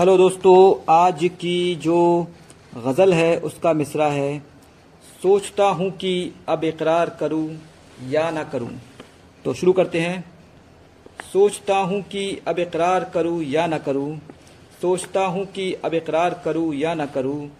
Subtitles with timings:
[0.00, 2.26] Hello दोस्तों, आज की जो
[2.76, 4.38] गज़ल है, उसका मिसरा है।
[5.22, 7.58] सोचता हूँ कि अब इकरार करूँ
[8.08, 8.70] या ना करूँ।
[9.44, 10.24] तो शुरू करते हैं।
[11.32, 14.18] सोचता हूँ कि अब इकरार करूँ या ना करूँ।
[14.82, 17.50] सोचता हूँ कि अब इकरार करूँ या ना करूँ।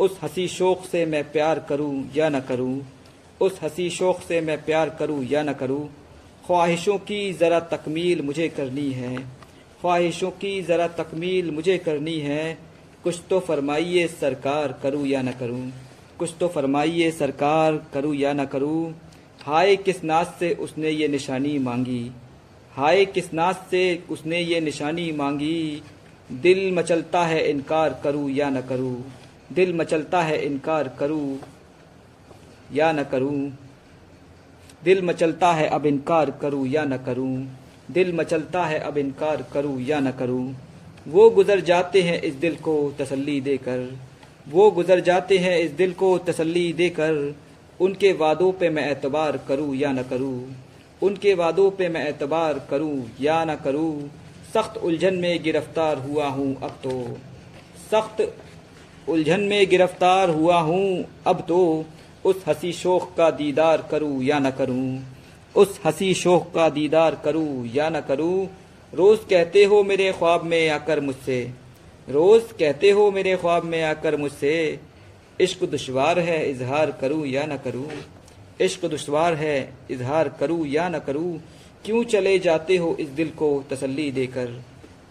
[0.00, 2.86] उस हँसी शौक से मैं प्यार करूँ या ना करूँ।
[3.40, 5.88] उस हँसी शौक से मैं प्यार करूँ या ना करूँ।
[6.46, 9.41] ख्वाहिशों की ज़रा तकमील मुझे करनी है।
[9.82, 12.58] ख्वाहिशों की ज़रा तकमील मुझे करनी है।
[13.04, 15.72] कुछ तो फरमाइए सरकार करूँ या न करूँ।
[16.18, 18.94] कुछ तो फरमाइए सरकार करूँ या न करूँ।
[19.40, 22.12] हाय किस नाच से उसने ये निशानी मांगी।
[22.72, 25.82] हाय किस नाच से उसने ये निशानी मांगी।
[26.32, 29.04] दिल मचलता है इनकार करूँ या न करूँ।
[29.52, 31.38] दिल मचलता है इनकार करूँ
[32.72, 33.52] या न करूँ।
[34.84, 39.80] दिल मचलता है अब इनकार करूँ या न करूँ। दिल मचलता है अब इनकार करूँ
[39.80, 40.54] या न करूँ।
[41.08, 43.88] वो गुज़र जाते हैं इस दिल को तसल्ली देकर।
[44.48, 47.34] वो गुज़र जाते हैं इस दिल को तसल्ली देकर।
[47.80, 50.56] उनके वादों पे मैं एतबार करूँ या न करूँ।
[51.02, 54.10] उनके वादों पे मैं एतबार करूँ या न करूँ।
[54.54, 57.16] सख्त उलझन में गिरफ़्तार हुआ हूँ अब तो।
[57.90, 58.34] सख्त
[59.08, 61.84] उलझन में गिरफ़्तार हुआ हूँ अब तो।
[62.24, 64.98] उस हँसी शोख का दीदार करूँ या न करूँ।
[65.56, 68.46] उस हँसी शोख का दीदार करूँ या न करूँ,
[68.92, 71.42] रोज़ कहते हो मेरे ख्वाब में आकर मुझसे,
[72.08, 74.80] रोज़ कहते हो मेरे ख्वाब में आकर मुझसे,
[75.40, 77.88] इश्क दुशवार है, इजहार करूँ या न करूँ,
[78.60, 81.38] इश्क दुशवार है, इजहार करूँ या न करूँ,
[81.84, 84.46] क्यों चले जाते हो इस दिल को तसल्ली देकर,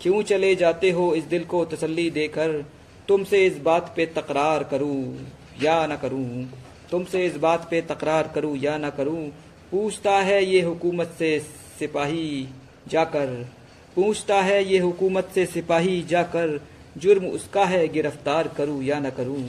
[0.01, 2.65] क्यों चले जाते हो इस दिल को तसल्ली देकर,
[3.07, 5.27] तुमसे इस बात पे तकरार करूँ
[5.61, 6.45] या न करूँ,
[6.91, 9.29] तुमसे इस बात पे तकरार करूँ या न करूँ
[9.71, 11.39] पूछता है ये हुकूमत से
[11.79, 12.47] सिपाही
[12.87, 13.27] जाकर,
[13.95, 16.59] पूछता है ये हुकूमत से सिपाही जाकर,
[16.97, 19.43] जुर्म उसका है गिरफ़्तार करूँ या न करूँ?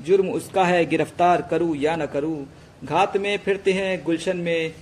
[0.00, 2.46] जुर्म उसका है गिरफ़्तार करूँ या न करूँ?
[2.84, 4.74] घात में फिरते हैं गुलशन में,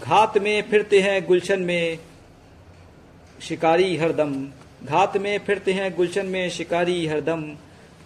[0.00, 1.98] घात में फिरते हैं गुलशन में
[3.40, 4.34] शिकारी हरदम।
[4.84, 7.44] घात में फिरते हैं गुलशन में शिकारी हरदम।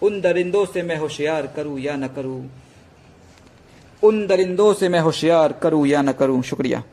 [0.01, 2.41] उन दरिंदों से मैं होशियार करूँ या न करूँ?
[4.05, 6.41] उन दरिंदों से मैं होशियार करूँ या न करूँ?
[6.43, 6.83] शुक्रिया।